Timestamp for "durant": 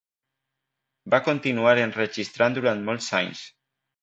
2.57-2.83